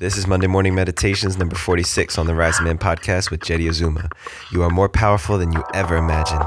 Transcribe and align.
This 0.00 0.16
is 0.16 0.26
Monday 0.26 0.48
Morning 0.48 0.74
Meditations 0.74 1.38
number 1.38 1.54
46 1.54 2.18
on 2.18 2.26
the 2.26 2.34
Rising 2.34 2.64
Man 2.64 2.78
podcast 2.78 3.30
with 3.30 3.40
Jeddy 3.44 3.68
Azuma. 3.68 4.08
You 4.50 4.64
are 4.64 4.70
more 4.70 4.88
powerful 4.88 5.38
than 5.38 5.52
you 5.52 5.62
ever 5.72 5.96
imagined. 5.96 6.42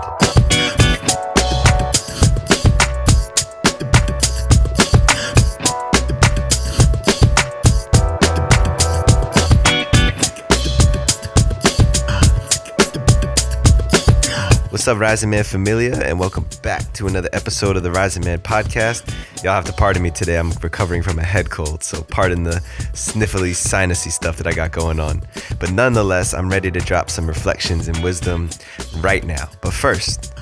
What's 14.78 14.87
up, 14.87 14.99
Rising 14.99 15.31
Man 15.31 15.44
Familia, 15.44 15.99
and 16.03 16.20
welcome 16.20 16.45
back 16.62 16.93
to 16.93 17.07
another 17.07 17.30
episode 17.34 17.77
of 17.77 17.81
the 17.81 17.89
Rising 17.89 18.23
Man 18.23 18.38
podcast. 18.38 19.11
Y'all 19.43 19.55
have 19.55 19.66
to 19.66 19.73
pardon 19.73 20.03
me 20.03 20.11
today. 20.11 20.38
I'm 20.38 20.52
recovering 20.61 21.02
from 21.02 21.17
a 21.17 21.23
head 21.23 21.49
cold, 21.49 21.81
so 21.81 22.03
pardon 22.03 22.43
the 22.43 22.61
sniffly, 22.93 23.53
sinusy 23.53 24.11
stuff 24.11 24.38
that 24.38 24.45
I 24.45 24.53
got 24.53 24.71
going 24.71 24.99
on. 24.99 25.23
But 25.59 25.71
nonetheless, 25.71 26.35
I'm 26.35 26.47
ready 26.47 26.69
to 26.69 26.79
drop 26.79 27.09
some 27.09 27.25
reflections 27.25 27.88
and 27.88 27.97
wisdom 28.03 28.52
right 28.97 29.25
now. 29.25 29.49
But 29.63 29.73
first, 29.73 30.35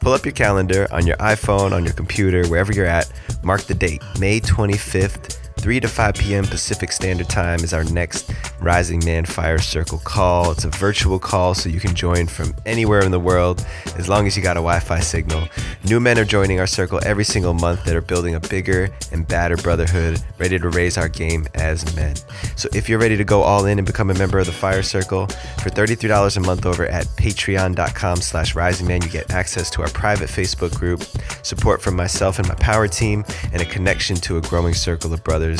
pull 0.00 0.14
up 0.14 0.24
your 0.24 0.32
calendar 0.32 0.88
on 0.90 1.06
your 1.06 1.18
iPhone, 1.18 1.72
on 1.72 1.84
your 1.84 1.92
computer, 1.92 2.48
wherever 2.48 2.72
you're 2.72 2.86
at. 2.86 3.12
Mark 3.42 3.64
the 3.64 3.74
date, 3.74 4.02
May 4.18 4.40
25th, 4.40 5.43
3 5.64 5.80
to 5.80 5.88
5 5.88 6.14
p.m. 6.16 6.44
Pacific 6.44 6.92
Standard 6.92 7.30
Time 7.30 7.58
is 7.60 7.72
our 7.72 7.84
next 7.84 8.30
Rising 8.60 9.02
Man 9.02 9.24
Fire 9.24 9.58
Circle 9.58 9.96
call. 10.04 10.50
It's 10.50 10.66
a 10.66 10.68
virtual 10.68 11.18
call, 11.18 11.54
so 11.54 11.70
you 11.70 11.80
can 11.80 11.94
join 11.94 12.26
from 12.26 12.54
anywhere 12.66 13.00
in 13.00 13.10
the 13.10 13.18
world 13.18 13.64
as 13.96 14.06
long 14.06 14.26
as 14.26 14.36
you 14.36 14.42
got 14.42 14.58
a 14.58 14.60
Wi 14.60 14.78
Fi 14.80 15.00
signal. 15.00 15.48
New 15.84 16.00
men 16.00 16.18
are 16.18 16.24
joining 16.26 16.60
our 16.60 16.66
circle 16.66 17.00
every 17.06 17.24
single 17.24 17.54
month 17.54 17.82
that 17.86 17.96
are 17.96 18.02
building 18.02 18.34
a 18.34 18.40
bigger 18.40 18.90
and 19.10 19.26
badder 19.26 19.56
brotherhood, 19.56 20.22
ready 20.36 20.58
to 20.58 20.68
raise 20.68 20.98
our 20.98 21.08
game 21.08 21.46
as 21.54 21.96
men. 21.96 22.14
So 22.56 22.68
if 22.74 22.90
you're 22.90 22.98
ready 22.98 23.16
to 23.16 23.24
go 23.24 23.40
all 23.40 23.64
in 23.64 23.78
and 23.78 23.86
become 23.86 24.10
a 24.10 24.14
member 24.14 24.38
of 24.38 24.44
the 24.44 24.52
Fire 24.52 24.82
Circle, 24.82 25.28
for 25.62 25.70
$33 25.70 26.36
a 26.36 26.40
month 26.40 26.66
over 26.66 26.84
at 26.88 27.06
patreon.com 27.16 28.18
slash 28.18 28.54
risingman, 28.54 29.02
you 29.02 29.08
get 29.08 29.30
access 29.30 29.70
to 29.70 29.80
our 29.80 29.88
private 29.88 30.28
Facebook 30.28 30.74
group, 30.74 31.04
support 31.42 31.80
from 31.80 31.96
myself 31.96 32.38
and 32.38 32.46
my 32.48 32.54
power 32.56 32.86
team, 32.86 33.24
and 33.50 33.62
a 33.62 33.64
connection 33.64 34.16
to 34.16 34.36
a 34.36 34.42
growing 34.42 34.74
circle 34.74 35.14
of 35.14 35.24
brothers 35.24 35.53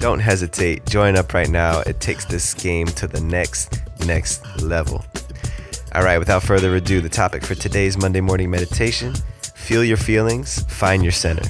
don't 0.00 0.20
hesitate. 0.20 0.86
Join 0.86 1.16
up 1.16 1.34
right 1.34 1.48
now. 1.48 1.80
It 1.80 2.00
takes 2.00 2.24
this 2.24 2.54
game 2.54 2.86
to 2.86 3.06
the 3.06 3.20
next, 3.20 3.80
next 4.06 4.62
level. 4.62 5.04
All 5.94 6.02
right, 6.02 6.18
without 6.18 6.42
further 6.42 6.74
ado, 6.76 7.00
the 7.00 7.08
topic 7.08 7.44
for 7.44 7.54
today's 7.54 7.98
Monday 7.98 8.20
morning 8.20 8.50
meditation 8.50 9.14
feel 9.70 9.84
your 9.84 9.96
feelings, 9.96 10.64
find 10.64 11.00
your 11.04 11.12
center. 11.12 11.48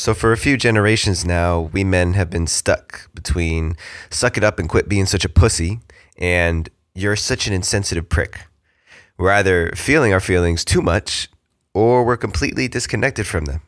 So, 0.00 0.14
for 0.14 0.32
a 0.32 0.38
few 0.38 0.56
generations 0.56 1.26
now, 1.26 1.68
we 1.74 1.84
men 1.84 2.14
have 2.14 2.30
been 2.30 2.46
stuck 2.46 3.12
between 3.12 3.76
suck 4.08 4.38
it 4.38 4.42
up 4.42 4.58
and 4.58 4.66
quit 4.66 4.88
being 4.88 5.04
such 5.04 5.26
a 5.26 5.28
pussy 5.28 5.80
and 6.16 6.70
you're 6.94 7.16
such 7.16 7.46
an 7.46 7.52
insensitive 7.52 8.08
prick. 8.08 8.46
We're 9.18 9.32
either 9.32 9.72
feeling 9.72 10.14
our 10.14 10.20
feelings 10.20 10.64
too 10.64 10.80
much 10.80 11.28
or 11.74 12.02
we're 12.02 12.16
completely 12.16 12.66
disconnected 12.66 13.26
from 13.26 13.44
them. 13.44 13.60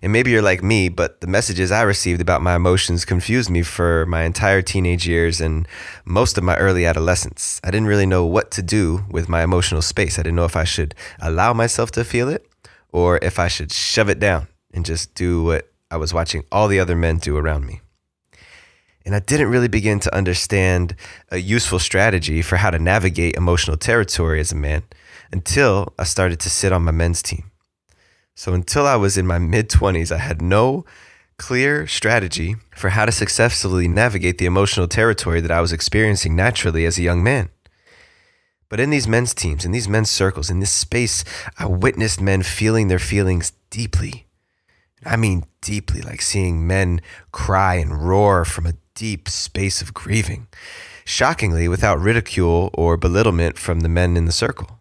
And 0.00 0.12
maybe 0.12 0.30
you're 0.30 0.42
like 0.42 0.62
me, 0.62 0.88
but 0.88 1.20
the 1.20 1.26
messages 1.26 1.72
I 1.72 1.82
received 1.82 2.20
about 2.20 2.40
my 2.40 2.54
emotions 2.54 3.04
confused 3.04 3.50
me 3.50 3.62
for 3.62 4.06
my 4.06 4.22
entire 4.22 4.62
teenage 4.62 5.08
years 5.08 5.40
and 5.40 5.66
most 6.04 6.38
of 6.38 6.44
my 6.44 6.56
early 6.56 6.86
adolescence. 6.86 7.60
I 7.64 7.72
didn't 7.72 7.88
really 7.88 8.06
know 8.06 8.24
what 8.24 8.52
to 8.52 8.62
do 8.62 9.06
with 9.10 9.28
my 9.28 9.42
emotional 9.42 9.82
space. 9.82 10.20
I 10.20 10.22
didn't 10.22 10.36
know 10.36 10.44
if 10.44 10.54
I 10.54 10.62
should 10.62 10.94
allow 11.20 11.52
myself 11.52 11.90
to 11.92 12.04
feel 12.04 12.28
it 12.28 12.46
or 12.92 13.18
if 13.22 13.40
I 13.40 13.48
should 13.48 13.72
shove 13.72 14.08
it 14.08 14.20
down 14.20 14.46
and 14.72 14.84
just 14.84 15.14
do 15.14 15.44
what 15.44 15.72
I 15.90 15.96
was 15.96 16.14
watching 16.14 16.44
all 16.50 16.68
the 16.68 16.80
other 16.80 16.96
men 16.96 17.18
do 17.18 17.36
around 17.36 17.66
me. 17.66 17.80
And 19.04 19.14
I 19.14 19.18
didn't 19.18 19.50
really 19.50 19.68
begin 19.68 20.00
to 20.00 20.14
understand 20.14 20.94
a 21.30 21.38
useful 21.38 21.78
strategy 21.78 22.40
for 22.40 22.56
how 22.56 22.70
to 22.70 22.78
navigate 22.78 23.34
emotional 23.34 23.76
territory 23.76 24.40
as 24.40 24.52
a 24.52 24.56
man 24.56 24.84
until 25.32 25.92
I 25.98 26.04
started 26.04 26.38
to 26.40 26.50
sit 26.50 26.72
on 26.72 26.84
my 26.84 26.92
men's 26.92 27.22
team. 27.22 27.50
So 28.34 28.54
until 28.54 28.86
I 28.86 28.96
was 28.96 29.18
in 29.18 29.26
my 29.26 29.38
mid 29.38 29.68
20s, 29.68 30.12
I 30.12 30.18
had 30.18 30.40
no 30.40 30.84
clear 31.36 31.86
strategy 31.86 32.54
for 32.74 32.90
how 32.90 33.04
to 33.04 33.12
successfully 33.12 33.88
navigate 33.88 34.38
the 34.38 34.46
emotional 34.46 34.86
territory 34.86 35.40
that 35.40 35.50
I 35.50 35.60
was 35.60 35.72
experiencing 35.72 36.36
naturally 36.36 36.86
as 36.86 36.98
a 36.98 37.02
young 37.02 37.22
man. 37.22 37.50
But 38.68 38.80
in 38.80 38.90
these 38.90 39.08
men's 39.08 39.34
teams, 39.34 39.64
in 39.66 39.72
these 39.72 39.88
men's 39.88 40.08
circles, 40.08 40.48
in 40.48 40.60
this 40.60 40.70
space, 40.70 41.24
I 41.58 41.66
witnessed 41.66 42.20
men 42.22 42.42
feeling 42.42 42.88
their 42.88 42.98
feelings 42.98 43.52
deeply 43.68 44.26
I 45.04 45.16
mean, 45.16 45.44
deeply, 45.60 46.00
like 46.00 46.22
seeing 46.22 46.66
men 46.66 47.00
cry 47.32 47.76
and 47.76 48.06
roar 48.06 48.44
from 48.44 48.66
a 48.66 48.74
deep 48.94 49.28
space 49.28 49.82
of 49.82 49.94
grieving, 49.94 50.46
shockingly 51.04 51.68
without 51.68 52.00
ridicule 52.00 52.70
or 52.74 52.96
belittlement 52.96 53.58
from 53.58 53.80
the 53.80 53.88
men 53.88 54.16
in 54.16 54.26
the 54.26 54.32
circle. 54.32 54.80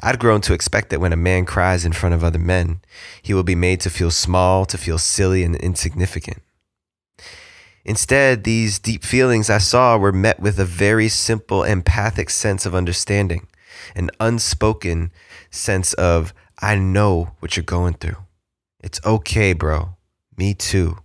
I'd 0.00 0.18
grown 0.18 0.40
to 0.42 0.54
expect 0.54 0.90
that 0.90 1.00
when 1.00 1.12
a 1.12 1.16
man 1.16 1.44
cries 1.44 1.84
in 1.84 1.92
front 1.92 2.14
of 2.14 2.24
other 2.24 2.38
men, 2.38 2.80
he 3.22 3.34
will 3.34 3.42
be 3.42 3.54
made 3.54 3.80
to 3.80 3.90
feel 3.90 4.10
small, 4.10 4.64
to 4.66 4.78
feel 4.78 4.98
silly 4.98 5.42
and 5.42 5.56
insignificant. 5.56 6.42
Instead, 7.84 8.44
these 8.44 8.78
deep 8.78 9.04
feelings 9.04 9.48
I 9.48 9.58
saw 9.58 9.96
were 9.96 10.12
met 10.12 10.40
with 10.40 10.58
a 10.58 10.64
very 10.64 11.08
simple, 11.08 11.62
empathic 11.62 12.30
sense 12.30 12.66
of 12.66 12.74
understanding, 12.74 13.46
an 13.94 14.10
unspoken 14.18 15.12
sense 15.50 15.92
of, 15.94 16.34
I 16.58 16.74
know 16.76 17.32
what 17.38 17.56
you're 17.56 17.64
going 17.64 17.94
through. 17.94 18.16
It's 18.86 19.04
okay, 19.04 19.52
bro. 19.52 19.96
Me 20.38 20.54
too. 20.54 20.98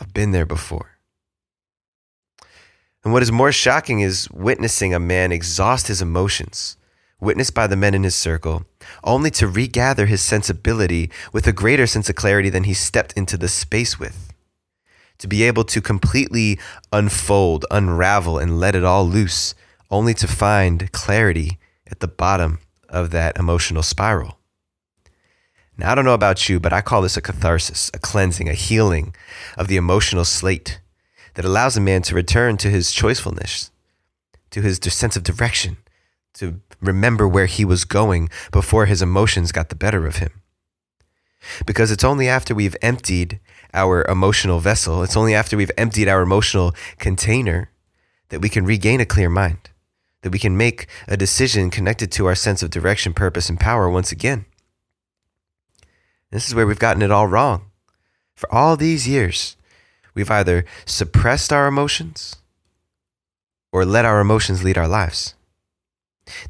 I've 0.00 0.12
been 0.12 0.32
there 0.32 0.44
before. 0.44 0.98
And 3.04 3.12
what 3.12 3.22
is 3.22 3.30
more 3.30 3.52
shocking 3.52 4.00
is 4.00 4.28
witnessing 4.32 4.92
a 4.92 4.98
man 4.98 5.30
exhaust 5.30 5.86
his 5.86 6.02
emotions, 6.02 6.76
witnessed 7.20 7.54
by 7.54 7.68
the 7.68 7.76
men 7.76 7.94
in 7.94 8.02
his 8.02 8.16
circle, 8.16 8.64
only 9.04 9.30
to 9.30 9.46
regather 9.46 10.06
his 10.06 10.20
sensibility 10.20 11.08
with 11.32 11.46
a 11.46 11.52
greater 11.52 11.86
sense 11.86 12.10
of 12.10 12.16
clarity 12.16 12.50
than 12.50 12.64
he 12.64 12.74
stepped 12.74 13.12
into 13.12 13.36
the 13.36 13.46
space 13.46 13.96
with. 13.96 14.32
To 15.18 15.28
be 15.28 15.44
able 15.44 15.62
to 15.66 15.80
completely 15.80 16.58
unfold, 16.92 17.64
unravel, 17.70 18.38
and 18.38 18.58
let 18.58 18.74
it 18.74 18.82
all 18.82 19.06
loose, 19.06 19.54
only 19.88 20.14
to 20.14 20.26
find 20.26 20.90
clarity 20.90 21.60
at 21.88 22.00
the 22.00 22.08
bottom 22.08 22.58
of 22.88 23.12
that 23.12 23.38
emotional 23.38 23.84
spiral. 23.84 24.39
Now, 25.80 25.92
I 25.92 25.94
don't 25.94 26.04
know 26.04 26.12
about 26.12 26.46
you, 26.46 26.60
but 26.60 26.74
I 26.74 26.82
call 26.82 27.00
this 27.00 27.16
a 27.16 27.22
catharsis, 27.22 27.90
a 27.94 27.98
cleansing, 27.98 28.50
a 28.50 28.52
healing 28.52 29.14
of 29.56 29.66
the 29.66 29.78
emotional 29.78 30.26
slate 30.26 30.78
that 31.34 31.44
allows 31.46 31.74
a 31.74 31.80
man 31.80 32.02
to 32.02 32.14
return 32.14 32.58
to 32.58 32.68
his 32.68 32.88
choicefulness, 32.88 33.70
to 34.50 34.60
his 34.60 34.76
sense 34.76 35.16
of 35.16 35.22
direction, 35.22 35.78
to 36.34 36.60
remember 36.82 37.26
where 37.26 37.46
he 37.46 37.64
was 37.64 37.86
going 37.86 38.28
before 38.52 38.84
his 38.84 39.00
emotions 39.00 39.52
got 39.52 39.70
the 39.70 39.74
better 39.74 40.06
of 40.06 40.16
him. 40.16 40.42
Because 41.64 41.90
it's 41.90 42.04
only 42.04 42.28
after 42.28 42.54
we've 42.54 42.76
emptied 42.82 43.40
our 43.72 44.04
emotional 44.04 44.60
vessel, 44.60 45.02
it's 45.02 45.16
only 45.16 45.34
after 45.34 45.56
we've 45.56 45.72
emptied 45.78 46.08
our 46.08 46.20
emotional 46.20 46.74
container 46.98 47.70
that 48.28 48.42
we 48.42 48.50
can 48.50 48.66
regain 48.66 49.00
a 49.00 49.06
clear 49.06 49.30
mind, 49.30 49.70
that 50.20 50.30
we 50.30 50.38
can 50.38 50.58
make 50.58 50.88
a 51.08 51.16
decision 51.16 51.70
connected 51.70 52.12
to 52.12 52.26
our 52.26 52.34
sense 52.34 52.62
of 52.62 52.68
direction, 52.68 53.14
purpose, 53.14 53.48
and 53.48 53.58
power 53.58 53.88
once 53.88 54.12
again. 54.12 54.44
This 56.30 56.46
is 56.46 56.54
where 56.54 56.66
we've 56.66 56.78
gotten 56.78 57.02
it 57.02 57.10
all 57.10 57.26
wrong. 57.26 57.66
For 58.36 58.52
all 58.52 58.76
these 58.76 59.08
years, 59.08 59.56
we've 60.14 60.30
either 60.30 60.64
suppressed 60.86 61.52
our 61.52 61.66
emotions 61.66 62.36
or 63.72 63.84
let 63.84 64.04
our 64.04 64.20
emotions 64.20 64.64
lead 64.64 64.78
our 64.78 64.88
lives. 64.88 65.34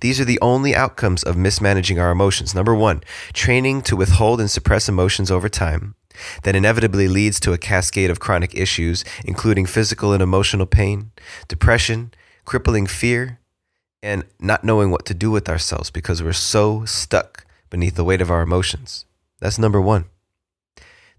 These 0.01 0.21
are 0.21 0.25
the 0.25 0.39
only 0.43 0.75
outcomes 0.75 1.23
of 1.23 1.37
mismanaging 1.37 1.99
our 1.99 2.11
emotions. 2.11 2.55
Number 2.55 2.75
one, 2.75 3.03
training 3.33 3.83
to 3.83 3.97
withhold 3.97 4.41
and 4.41 4.51
suppress 4.51 4.89
emotions 4.89 5.31
over 5.31 5.49
time 5.49 5.95
that 6.43 6.57
inevitably 6.57 7.09
leads 7.09 7.41
to 7.41 7.53
a 7.53 7.59
cascade 7.59 8.11
of 8.11 8.21
chronic 8.21 8.55
issues, 8.55 9.05
including 9.25 9.67
physical 9.67 10.13
and 10.13 10.23
emotional 10.23 10.67
pain, 10.67 11.13
depression, 11.49 12.13
crippling 12.45 12.87
fear, 12.87 13.39
and 14.03 14.25
not 14.39 14.65
knowing 14.65 14.91
what 14.91 15.07
to 15.07 15.15
do 15.15 15.31
with 15.31 15.49
ourselves 15.49 15.91
because 15.91 16.23
we're 16.23 16.33
so 16.33 16.85
stuck 16.85 17.47
beneath 17.71 17.95
the 17.95 18.05
weight 18.05 18.21
of 18.21 18.31
our 18.31 18.43
emotions. 18.43 19.05
That's 19.41 19.59
number 19.59 19.81
one. 19.81 20.07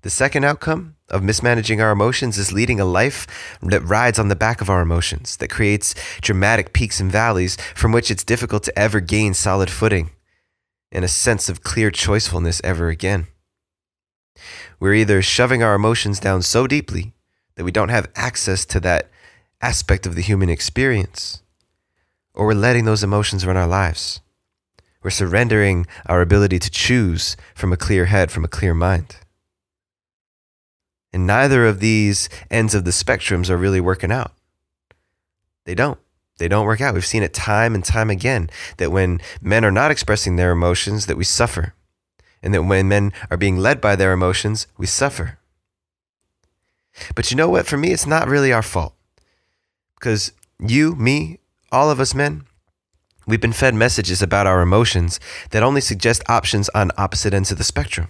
The 0.03 0.09
second 0.09 0.45
outcome 0.45 0.95
of 1.09 1.21
mismanaging 1.21 1.79
our 1.79 1.91
emotions 1.91 2.37
is 2.37 2.51
leading 2.51 2.79
a 2.79 2.85
life 2.85 3.27
that 3.61 3.83
rides 3.83 4.17
on 4.17 4.29
the 4.29 4.35
back 4.35 4.61
of 4.61 4.69
our 4.69 4.81
emotions, 4.81 5.37
that 5.37 5.49
creates 5.49 5.93
dramatic 6.21 6.73
peaks 6.73 6.99
and 6.99 7.11
valleys 7.11 7.55
from 7.75 7.91
which 7.91 8.09
it's 8.09 8.23
difficult 8.23 8.63
to 8.63 8.79
ever 8.79 8.99
gain 8.99 9.33
solid 9.33 9.69
footing 9.69 10.11
and 10.91 11.05
a 11.05 11.09
sense 11.09 11.49
of 11.49 11.61
clear 11.61 11.91
choicefulness 11.91 12.61
ever 12.63 12.89
again. 12.89 13.27
We're 14.79 14.95
either 14.95 15.21
shoving 15.21 15.61
our 15.61 15.75
emotions 15.75 16.19
down 16.19 16.41
so 16.41 16.65
deeply 16.65 17.13
that 17.55 17.63
we 17.63 17.71
don't 17.71 17.89
have 17.89 18.09
access 18.15 18.65
to 18.65 18.79
that 18.79 19.09
aspect 19.61 20.07
of 20.07 20.15
the 20.15 20.21
human 20.21 20.49
experience, 20.49 21.43
or 22.33 22.47
we're 22.47 22.53
letting 22.53 22.85
those 22.85 23.03
emotions 23.03 23.45
run 23.45 23.57
our 23.57 23.67
lives. 23.67 24.21
We're 25.03 25.09
surrendering 25.09 25.87
our 26.05 26.21
ability 26.21 26.59
to 26.59 26.69
choose 26.69 27.35
from 27.55 27.73
a 27.73 27.77
clear 27.77 28.05
head, 28.05 28.31
from 28.31 28.45
a 28.45 28.49
clear 28.49 28.73
mind. 28.73 29.17
And 31.13 31.27
neither 31.27 31.65
of 31.65 31.79
these 31.79 32.29
ends 32.49 32.73
of 32.73 32.85
the 32.85 32.91
spectrums 32.91 33.49
are 33.49 33.57
really 33.57 33.81
working 33.81 34.11
out. 34.11 34.31
They 35.65 35.75
don't. 35.75 35.99
They 36.37 36.47
don't 36.47 36.65
work 36.65 36.81
out. 36.81 36.93
We've 36.93 37.05
seen 37.05 37.23
it 37.23 37.33
time 37.33 37.75
and 37.75 37.83
time 37.83 38.09
again 38.09 38.49
that 38.77 38.91
when 38.91 39.21
men 39.41 39.65
are 39.65 39.71
not 39.71 39.91
expressing 39.91 40.35
their 40.35 40.51
emotions, 40.51 41.05
that 41.05 41.17
we 41.17 41.23
suffer. 41.23 41.73
And 42.41 42.53
that 42.53 42.63
when 42.63 42.87
men 42.87 43.13
are 43.29 43.37
being 43.37 43.57
led 43.57 43.79
by 43.79 43.95
their 43.95 44.13
emotions, 44.13 44.65
we 44.77 44.87
suffer. 44.87 45.37
But 47.13 47.29
you 47.29 47.37
know 47.37 47.49
what? 47.49 47.67
For 47.67 47.77
me, 47.77 47.91
it's 47.91 48.07
not 48.07 48.27
really 48.27 48.51
our 48.51 48.63
fault. 48.63 48.95
Because 49.99 50.31
you, 50.59 50.95
me, 50.95 51.39
all 51.71 51.91
of 51.91 51.99
us 51.99 52.15
men, 52.15 52.45
we've 53.31 53.39
been 53.39 53.53
fed 53.53 53.73
messages 53.73 54.21
about 54.21 54.45
our 54.45 54.61
emotions 54.61 55.17
that 55.51 55.63
only 55.63 55.79
suggest 55.79 56.21
options 56.27 56.67
on 56.75 56.91
opposite 56.97 57.33
ends 57.33 57.49
of 57.49 57.57
the 57.57 57.63
spectrum. 57.63 58.09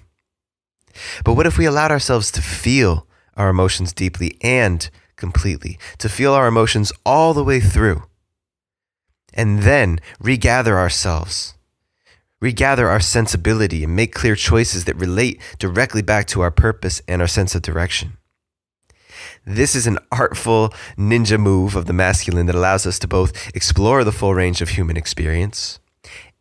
But 1.24 1.36
what 1.36 1.46
if 1.46 1.60
we 1.60 1.66
allowed 1.66 1.92
ourselves 1.92 2.32
to 2.32 2.42
feel 2.42 3.06
our 3.38 3.50
emotions 3.50 3.94
deeply 3.94 4.36
and 4.42 4.90
completely, 5.18 5.78
to 6.00 6.10
feel 6.10 6.34
our 6.34 6.48
emotions 6.48 6.92
all 7.06 7.36
the 7.36 7.44
way 7.44 7.60
through, 7.60 8.02
and 9.32 9.60
then 9.60 10.00
regather 10.20 10.80
ourselves, 10.80 11.54
regather 12.40 12.90
our 12.90 13.00
sensibility, 13.00 13.84
and 13.84 13.96
make 13.96 14.16
clear 14.16 14.36
choices 14.36 14.86
that 14.86 14.96
relate 14.96 15.40
directly 15.60 16.02
back 16.02 16.26
to 16.26 16.42
our 16.42 16.50
purpose 16.50 17.00
and 17.08 17.22
our 17.22 17.28
sense 17.28 17.54
of 17.54 17.62
direction? 17.62 18.18
This 19.46 19.76
is 19.76 19.88
an 19.88 19.98
artful 20.12 20.70
ninja 20.96 21.40
move 21.40 21.76
of 21.76 21.86
the 21.86 21.94
masculine 21.94 22.46
that 22.46 22.56
allows 22.56 22.86
us 22.86 23.00
to 23.00 23.08
both 23.08 23.56
explore 23.56 24.04
the 24.04 24.12
full 24.12 24.36
range 24.36 24.62
of 24.62 24.70
human 24.70 24.96
experience 24.96 25.80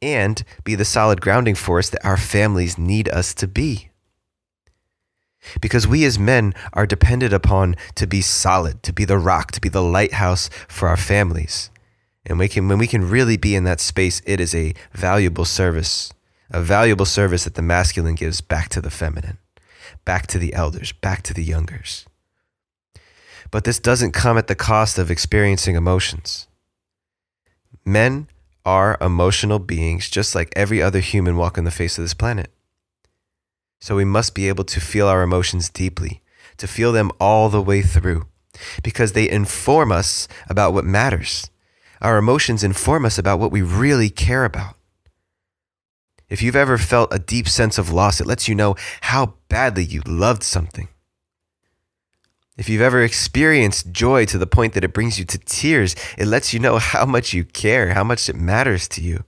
and 0.02 0.43
be 0.64 0.75
the 0.75 0.85
solid 0.85 1.20
grounding 1.20 1.55
force 1.55 1.88
that 1.88 2.05
our 2.05 2.19
families 2.19 2.76
need 2.76 3.08
us 3.08 3.32
to 3.35 3.49
be. 3.49 3.88
Because 5.62 5.87
we 5.87 6.05
as 6.05 6.19
men 6.19 6.52
are 6.75 6.87
dependent 6.87 7.32
upon 7.32 7.75
to 7.94 8.06
be 8.06 8.20
solid, 8.20 8.82
to 8.82 8.93
be 8.93 9.06
the 9.06 9.19
rock, 9.19 9.50
to 9.52 9.61
be 9.62 9.70
the 9.70 9.82
lighthouse 9.82 10.50
for 10.69 10.87
our 10.87 10.99
families. 10.99 11.70
And 12.26 12.38
we 12.38 12.49
can, 12.49 12.69
when 12.69 12.79
we 12.79 12.87
can 12.87 13.08
really 13.08 13.38
be 13.38 13.55
in 13.55 13.64
that 13.64 13.81
space, 13.81 14.20
it 14.26 14.41
is 14.41 14.55
a 14.55 14.75
valuable 14.93 15.47
service, 15.47 16.12
a 16.50 16.61
valuable 16.61 17.06
service 17.06 17.44
that 17.44 17.55
the 17.55 17.62
masculine 17.62 18.14
gives 18.14 18.43
back 18.43 18.69
to 18.70 18.82
the 18.82 18.91
feminine, 18.91 19.38
back 20.05 20.26
to 20.26 20.38
the 20.38 20.52
elders, 20.52 20.93
back 20.93 21.23
to 21.23 21.32
the 21.32 21.43
youngers. 21.43 22.05
But 23.50 23.64
this 23.64 23.79
doesn't 23.79 24.12
come 24.12 24.38
at 24.38 24.47
the 24.47 24.55
cost 24.55 24.99
of 24.99 25.11
experiencing 25.11 25.75
emotions. 25.75 26.47
Men 27.85 28.29
are 28.64 28.99
emotional 29.00 29.58
beings 29.58 30.08
just 30.11 30.35
like 30.35 30.52
every 30.55 30.82
other 30.82 31.00
human 31.00 31.37
walking 31.37 31.64
the 31.64 31.70
face 31.70 31.99
of 31.99 32.05
this 32.05 32.14
planet. 32.14 32.50
So 33.81 33.97
we 33.97 34.05
must 34.05 34.35
be 34.35 34.49
able 34.49 34.64
to 34.64 34.81
feel 34.81 35.08
our 35.08 35.23
emotions 35.23 35.70
deeply, 35.70 36.23
to 36.58 36.67
feel 36.69 36.93
them 36.93 37.11
all 37.19 37.49
the 37.49 37.62
way 37.62 37.81
through, 37.81 38.26
because 38.82 39.12
they 39.12 39.29
inform 39.29 39.91
us 39.91 40.29
about 40.49 40.75
what 40.75 40.85
matters. 40.85 41.50
Our 42.02 42.19
emotions 42.19 42.62
inform 42.62 43.05
us 43.05 43.19
about 43.19 43.38
what 43.41 43.50
we 43.50 43.62
really 43.62 44.11
care 44.11 44.44
about. 44.44 44.76
If 46.29 46.43
you've 46.43 46.56
ever 46.56 46.79
felt 46.79 47.12
a 47.12 47.19
deep 47.19 47.49
sense 47.49 47.79
of 47.79 47.91
loss, 47.91 48.20
it 48.20 48.26
lets 48.26 48.47
you 48.47 48.55
know 48.55 48.76
how 49.00 49.35
badly 49.49 49.85
you 49.85 50.02
loved 50.06 50.43
something. 50.43 50.88
If 52.60 52.68
you've 52.68 52.82
ever 52.82 53.02
experienced 53.02 53.90
joy 53.90 54.26
to 54.26 54.36
the 54.36 54.46
point 54.46 54.74
that 54.74 54.84
it 54.84 54.92
brings 54.92 55.18
you 55.18 55.24
to 55.24 55.38
tears, 55.38 55.96
it 56.18 56.26
lets 56.26 56.52
you 56.52 56.60
know 56.60 56.76
how 56.76 57.06
much 57.06 57.32
you 57.32 57.42
care, 57.42 57.94
how 57.94 58.04
much 58.04 58.28
it 58.28 58.36
matters 58.36 58.86
to 58.88 59.00
you. 59.00 59.24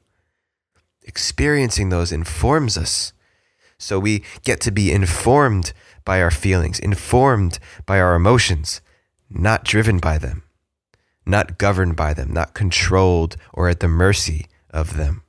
Experiencing 1.02 1.88
those 1.88 2.12
informs 2.12 2.76
us 2.76 3.14
so 3.79 3.99
we 3.99 4.23
get 4.44 4.61
to 4.61 4.70
be 4.70 4.93
informed 4.93 5.73
by 6.05 6.20
our 6.20 6.31
feelings, 6.31 6.79
informed 6.79 7.58
by 7.87 7.99
our 7.99 8.14
emotions, 8.14 8.82
not 9.31 9.64
driven 9.64 9.99
by 9.99 10.19
them, 10.19 10.43
not 11.25 11.56
governed 11.56 11.96
by 11.96 12.12
them, 12.12 12.35
not 12.35 12.52
controlled 12.52 13.38
or 13.55 13.70
at 13.70 13.81
the 13.81 13.88
mercy 13.88 14.46
of 14.69 14.99
them. 14.99 15.23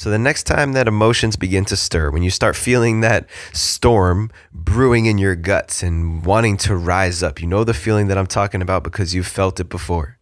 So 0.00 0.08
the 0.08 0.18
next 0.18 0.44
time 0.44 0.72
that 0.72 0.88
emotions 0.88 1.36
begin 1.36 1.66
to 1.66 1.76
stir, 1.76 2.10
when 2.10 2.22
you 2.22 2.30
start 2.30 2.56
feeling 2.56 3.02
that 3.02 3.28
storm 3.52 4.30
brewing 4.50 5.04
in 5.04 5.18
your 5.18 5.36
guts 5.36 5.82
and 5.82 6.24
wanting 6.24 6.56
to 6.56 6.74
rise 6.74 7.22
up, 7.22 7.38
you 7.38 7.46
know 7.46 7.64
the 7.64 7.74
feeling 7.74 8.06
that 8.06 8.16
I'm 8.16 8.26
talking 8.26 8.62
about 8.62 8.82
because 8.82 9.14
you've 9.14 9.26
felt 9.26 9.60
it 9.60 9.68
before. 9.68 10.16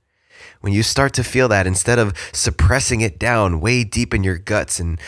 When 0.62 0.72
you 0.72 0.82
start 0.82 1.12
to 1.12 1.22
feel 1.22 1.46
that, 1.50 1.64
instead 1.64 2.00
of 2.00 2.12
suppressing 2.32 3.02
it 3.02 3.20
down 3.20 3.60
way 3.60 3.84
deep 3.84 4.12
in 4.12 4.24
your 4.24 4.36
guts 4.36 4.80
and 4.80 5.00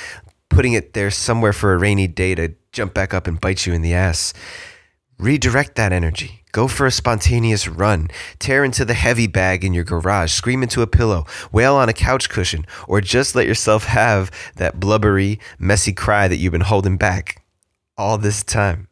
putting 0.51 0.75
it 0.75 0.93
there 0.93 1.11
somewhere 1.11 1.53
for 1.53 1.75
a 1.75 1.77
rainy 1.77 2.07
day 2.07 2.37
to 2.37 2.55
jump 2.71 2.95
back 2.95 3.13
up 3.13 3.27
and 3.27 3.41
bite 3.41 3.67
you 3.67 3.73
in 3.73 3.83
the 3.83 3.93
ass. 3.93 4.33
Redirect 5.19 5.75
that 5.75 5.93
energy. 5.93 6.40
Go 6.53 6.67
for 6.67 6.87
a 6.87 6.91
spontaneous 6.91 7.69
run. 7.69 8.09
Tear 8.39 8.65
into 8.65 8.85
the 8.85 8.95
heavy 8.95 9.27
bag 9.27 9.65
in 9.65 9.73
your 9.73 9.85
garage. 9.85 10.33
Scream 10.33 10.63
into 10.63 10.83
a 10.83 10.87
pillow. 10.87 11.27
Wail 11.53 11.77
on 11.77 11.89
a 11.89 11.93
couch 11.93 12.29
cushion. 12.29 12.67
Or 12.89 13.01
just 13.01 13.35
let 13.35 13.47
yourself 13.47 13.85
have 13.85 14.31
that 14.57 14.81
blubbery, 14.81 15.39
messy 15.59 15.93
cry 15.93 16.29
that 16.29 16.37
you've 16.37 16.53
been 16.53 16.61
holding 16.63 16.97
back 16.97 17.45
all 17.97 18.19
this 18.19 18.43
time. 18.43 18.89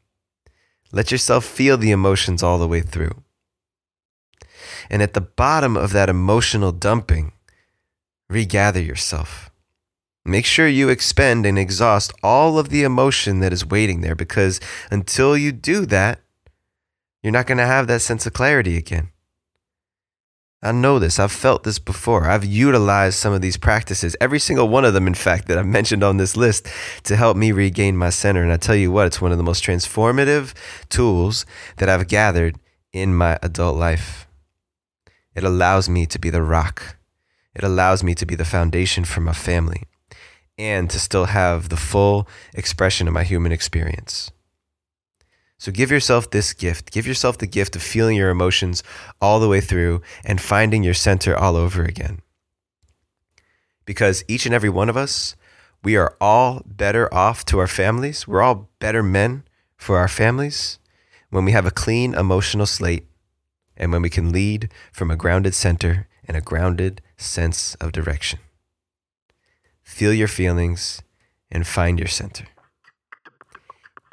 Let 0.93 1.11
yourself 1.11 1.45
feel 1.45 1.77
the 1.77 1.91
emotions 1.91 2.43
all 2.43 2.59
the 2.59 2.69
way 2.69 2.81
through. 2.81 3.23
And 4.91 5.03
at 5.03 5.15
the 5.15 5.21
bottom 5.21 5.77
of 5.77 5.93
that 5.93 6.09
emotional 6.09 6.73
dumping, 6.73 7.33
regather 8.29 8.81
yourself. 8.81 9.51
Make 10.25 10.45
sure 10.45 10.69
you 10.69 10.89
expend 10.89 11.47
and 11.47 11.59
exhaust 11.59 12.13
all 12.23 12.59
of 12.59 12.69
the 12.69 12.83
emotion 12.83 13.41
that 13.41 13.53
is 13.53 13.65
waiting 13.65 14.03
there 14.03 14.15
because 14.15 14.61
until 14.91 15.37
you 15.37 15.53
do 15.53 15.87
that, 15.87 16.21
you're 17.23 17.33
not 17.33 17.47
going 17.47 17.59
to 17.59 17.67
have 17.67 17.87
that 17.87 18.03
sense 18.03 18.27
of 18.27 18.33
clarity 18.33 18.77
again. 18.77 19.11
I 20.61 20.73
know 20.73 20.99
this. 20.99 21.21
I've 21.21 21.31
felt 21.31 21.63
this 21.63 21.79
before. 21.79 22.29
I've 22.29 22.45
utilized 22.45 23.17
some 23.17 23.33
of 23.33 23.41
these 23.41 23.57
practices, 23.57 24.17
every 24.21 24.41
single 24.41 24.69
one 24.69 24.85
of 24.85 24.93
them, 24.93 25.07
in 25.07 25.15
fact, 25.15 25.47
that 25.47 25.57
I've 25.57 25.67
mentioned 25.67 26.03
on 26.03 26.17
this 26.17 26.37
list 26.37 26.67
to 27.05 27.15
help 27.15 27.37
me 27.37 27.53
regain 27.53 27.97
my 27.97 28.11
center. 28.11 28.43
And 28.43 28.53
I 28.53 28.57
tell 28.57 28.75
you 28.75 28.91
what, 28.91 29.07
it's 29.07 29.21
one 29.21 29.31
of 29.31 29.39
the 29.39 29.45
most 29.45 29.63
transformative 29.63 30.55
tools 30.89 31.47
that 31.77 31.89
I've 31.89 32.09
gathered 32.09 32.57
in 32.93 33.15
my 33.15 33.39
adult 33.41 33.77
life. 33.77 34.27
It 35.37 35.45
allows 35.45 35.89
me 35.89 36.07
to 36.07 36.19
be 36.19 36.31
the 36.31 36.43
rock, 36.43 36.97
it 37.55 37.63
allows 37.63 38.03
me 38.03 38.15
to 38.17 38.27
be 38.27 38.35
the 38.35 38.45
foundation 38.45 39.05
for 39.05 39.21
my 39.21 39.33
family 39.33 39.85
and 40.57 40.91
to 40.91 40.99
still 40.99 41.27
have 41.27 41.69
the 41.69 41.77
full 41.77 42.29
expression 42.53 43.07
of 43.07 43.15
my 43.15 43.23
human 43.23 43.53
experience. 43.53 44.33
So 45.59 45.73
give 45.73 45.91
yourself 45.91 46.31
this 46.31 46.53
gift. 46.53 46.93
Give 46.93 47.07
yourself 47.07 47.39
the 47.39 47.47
gift 47.47 47.75
of 47.77 47.83
feeling 47.83 48.17
your 48.17 48.31
emotions 48.31 48.83
all 49.21 49.41
the 49.41 49.49
way 49.49 49.61
through 49.61 50.03
and 50.25 50.41
finding 50.41 50.83
your 50.83 50.95
center 50.95 51.37
all 51.37 51.57
over 51.57 51.85
again. 51.85 52.21
Because 53.85 54.25
each 54.29 54.47
and 54.47 54.55
every 54.55 54.69
one 54.69 54.89
of 54.89 54.97
us, 54.97 55.35
we 55.83 55.97
are 55.97 56.17
all 56.21 56.63
better 56.65 57.13
off 57.13 57.45
to 57.47 57.59
our 57.59 57.67
families. 57.67 58.29
We're 58.29 58.43
all 58.43 58.69
better 58.79 59.03
men 59.03 59.45
for 59.77 59.99
our 59.99 60.09
families 60.09 60.79
when 61.31 61.45
we 61.45 61.53
have 61.53 61.67
a 61.67 61.71
clean 61.71 62.15
emotional 62.15 62.67
slate 62.67 63.07
and 63.77 63.93
when 63.93 64.03
we 64.03 64.11
can 64.11 64.33
lead 64.33 64.73
from 64.93 65.11
a 65.11 65.17
grounded 65.17 65.55
center 65.55 66.09
and 66.27 66.37
a 66.37 66.41
grounded 66.41 67.01
sense 67.17 67.75
of 67.77 67.93
direction 67.93 68.39
feel 69.89 70.13
your 70.13 70.29
feelings, 70.29 71.03
and 71.51 71.67
find 71.67 71.99
your 71.99 72.07
center. 72.07 72.45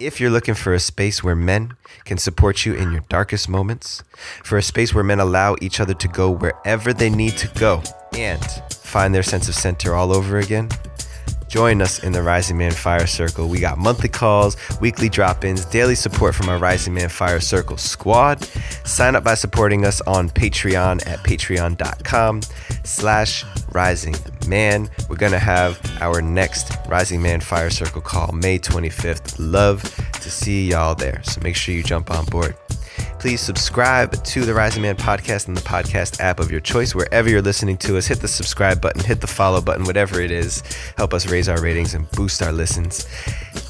If 0.02 0.20
you're 0.20 0.30
looking 0.30 0.56
for 0.56 0.74
a 0.74 0.80
space 0.80 1.24
where 1.24 1.38
men 1.38 1.78
can 2.04 2.18
support 2.18 2.66
you 2.66 2.74
in 2.74 2.92
your 2.92 3.04
darkest 3.08 3.48
moments, 3.48 4.04
for 4.44 4.58
a 4.58 4.62
space 4.62 4.94
where 4.94 5.06
men 5.06 5.22
allow 5.22 5.56
each 5.62 5.80
other 5.80 5.94
to 5.94 6.08
go 6.10 6.30
wherever 6.30 6.92
they 6.92 7.10
need 7.10 7.38
to 7.38 7.48
go 7.58 7.82
and 8.14 8.44
find 8.72 9.16
their 9.16 9.24
sense 9.24 9.48
of 9.48 9.56
center 9.56 9.96
all 9.96 10.14
over 10.14 10.38
again, 10.38 10.68
Join 11.56 11.82
us 11.82 12.04
in 12.04 12.12
the 12.12 12.22
Rising 12.22 12.58
Man 12.58 12.74
Fire 12.74 13.08
Circle. 13.08 13.48
We 13.48 13.62
got 13.62 13.78
monthly 13.78 14.10
calls, 14.10 14.58
weekly 14.82 15.08
drop 15.08 15.46
ins, 15.46 15.64
daily 15.64 15.96
support 15.96 16.36
from 16.36 16.50
our 16.50 16.58
Rising 16.58 16.94
Man 16.94 17.08
Fire 17.08 17.40
Circle 17.40 17.78
squad. 17.78 18.44
Sign 18.84 19.16
up 19.16 19.24
by 19.24 19.36
supporting 19.36 19.86
us 19.86 20.02
on 20.02 20.30
Patreon 20.30 21.08
at 21.08 21.20
patreon.com 21.20 22.42
slash 22.84 23.46
rising 23.72 24.16
man. 24.50 24.90
We're 25.08 25.16
going 25.16 25.32
to 25.32 25.40
have 25.40 25.80
our 26.02 26.22
next 26.22 26.74
Rising 26.90 27.22
Man 27.22 27.40
Fire 27.40 27.70
Circle 27.70 28.02
call 28.02 28.34
May 28.34 28.60
25th. 28.60 29.38
Love 29.40 29.82
to 30.12 30.30
see 30.30 30.72
y'all 30.72 30.94
there. 30.94 31.24
So 31.24 31.40
make 31.40 31.56
sure 31.56 31.74
you 31.74 31.84
jump 31.84 32.12
on 32.12 32.26
board. 32.26 32.58
Please 33.26 33.42
subscribe 33.42 34.24
to 34.24 34.46
the 34.46 34.54
Rising 34.54 34.84
Man 34.84 34.96
podcast 34.96 35.48
in 35.48 35.56
the 35.56 35.62
podcast 35.62 36.20
app 36.20 36.40
of 36.40 36.52
your 36.52 36.60
choice. 36.60 36.94
Wherever 36.94 37.28
you're 37.28 37.42
listening 37.42 37.76
to 37.78 37.98
us, 37.98 38.06
hit 38.06 38.20
the 38.20 38.28
subscribe 38.28 38.80
button, 38.80 39.04
hit 39.04 39.20
the 39.20 39.26
follow 39.26 39.62
button, 39.62 39.84
whatever 39.84 40.22
it 40.22 40.30
is. 40.30 40.62
Help 40.96 41.12
us 41.12 41.26
raise 41.26 41.50
our 41.50 41.60
ratings 41.60 41.96
and 41.96 42.08
boost 42.12 42.44
our 42.44 42.52
listens. 42.52 43.08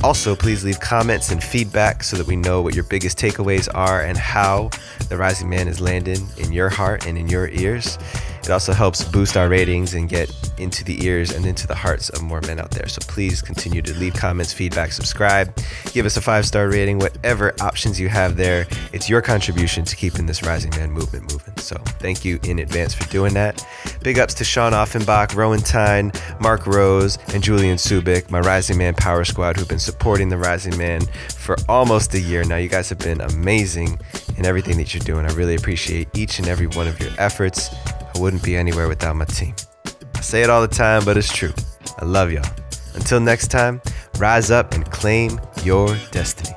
Also, 0.03 0.35
please 0.35 0.65
leave 0.65 0.81
comments 0.81 1.31
and 1.31 1.41
feedback 1.41 2.03
so 2.03 2.17
that 2.17 2.27
we 2.27 2.35
know 2.35 2.61
what 2.61 2.75
your 2.75 2.83
biggest 2.83 3.17
takeaways 3.17 3.69
are 3.73 4.01
and 4.01 4.17
how 4.17 4.71
the 5.07 5.15
Rising 5.15 5.49
Man 5.49 5.69
is 5.69 5.79
landing 5.79 6.27
in 6.35 6.51
your 6.51 6.67
heart 6.67 7.05
and 7.07 7.17
in 7.17 7.29
your 7.29 7.47
ears. 7.47 7.97
It 8.45 8.51
also 8.51 8.73
helps 8.73 9.03
boost 9.03 9.37
our 9.37 9.49
ratings 9.49 9.95
and 9.95 10.07
get 10.07 10.31
into 10.59 10.83
the 10.83 11.03
ears 11.05 11.31
and 11.31 11.45
into 11.45 11.65
the 11.65 11.75
hearts 11.75 12.09
of 12.09 12.21
more 12.21 12.41
men 12.41 12.59
out 12.59 12.71
there. 12.71 12.87
So 12.87 12.99
please 13.07 13.41
continue 13.41 13.81
to 13.81 13.93
leave 13.95 14.13
comments, 14.13 14.53
feedback, 14.53 14.91
subscribe, 14.91 15.55
give 15.93 16.05
us 16.05 16.15
a 16.17 16.21
five 16.21 16.45
star 16.45 16.69
rating, 16.69 16.99
whatever 16.99 17.53
options 17.59 17.99
you 17.99 18.07
have 18.09 18.37
there. 18.37 18.67
It's 18.93 19.09
your 19.09 19.21
contribution 19.21 19.83
to 19.85 19.95
keeping 19.95 20.25
this 20.25 20.43
Rising 20.43 20.71
Man 20.71 20.91
movement 20.91 21.31
moving. 21.31 21.57
So 21.57 21.75
thank 21.99 22.23
you 22.23 22.39
in 22.43 22.59
advance 22.59 22.93
for 22.93 23.09
doing 23.09 23.33
that. 23.33 23.65
Big 24.03 24.19
ups 24.19 24.35
to 24.35 24.43
Sean 24.43 24.73
Offenbach, 24.73 25.33
Rowan 25.33 25.61
Tyne, 25.61 26.11
Mark 26.39 26.67
Rose, 26.67 27.17
and 27.33 27.43
Julian 27.43 27.77
Subic, 27.77 28.29
my 28.29 28.39
Rising 28.39 28.77
Man 28.77 28.93
Power 28.93 29.25
Squad, 29.25 29.57
who've 29.57 29.67
been 29.67 29.79
supporting 29.79 30.29
the 30.29 30.37
Rising 30.37 30.77
Man 30.77 31.01
for 31.37 31.55
almost 31.67 32.13
a 32.13 32.19
year 32.19 32.43
now. 32.43 32.57
You 32.57 32.69
guys 32.69 32.89
have 32.89 32.99
been 32.99 33.21
amazing 33.21 33.99
in 34.37 34.45
everything 34.45 34.77
that 34.77 34.93
you're 34.93 35.03
doing. 35.03 35.25
I 35.25 35.33
really 35.33 35.55
appreciate 35.55 36.07
each 36.15 36.37
and 36.39 36.47
every 36.47 36.67
one 36.67 36.87
of 36.87 36.99
your 36.99 37.11
efforts. 37.17 37.73
I 38.15 38.19
wouldn't 38.19 38.43
be 38.43 38.55
anywhere 38.55 38.87
without 38.87 39.15
my 39.15 39.25
team. 39.25 39.53
I 40.15 40.21
say 40.21 40.41
it 40.41 40.49
all 40.49 40.61
the 40.61 40.73
time, 40.73 41.03
but 41.03 41.17
it's 41.17 41.31
true. 41.31 41.53
I 41.99 42.05
love 42.05 42.31
y'all. 42.31 42.49
Until 42.93 43.19
next 43.19 43.49
time, 43.49 43.81
rise 44.17 44.51
up 44.51 44.73
and 44.73 44.89
claim 44.89 45.39
your 45.63 45.97
destiny. 46.11 46.55